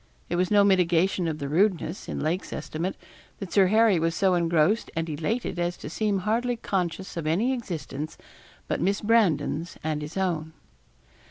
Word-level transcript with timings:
It 0.29 0.35
was 0.35 0.49
no 0.49 0.63
mitigation 0.63 1.27
of 1.27 1.37
the 1.37 1.47
rudeness, 1.47 2.09
in 2.09 2.19
Lake's 2.19 2.51
estimate, 2.51 2.95
that 3.37 3.53
Sir 3.53 3.67
Harry 3.67 3.99
was 3.99 4.15
so 4.15 4.33
engrossed 4.33 4.89
and 4.95 5.07
elated 5.07 5.59
as 5.59 5.77
to 5.77 5.91
seem 5.91 6.21
hardly 6.21 6.55
conscious 6.55 7.17
of 7.17 7.27
any 7.27 7.53
existence 7.53 8.17
but 8.67 8.81
Miss 8.81 8.99
Brandon's 8.99 9.77
and 9.83 10.01
his 10.01 10.17
own. 10.17 10.53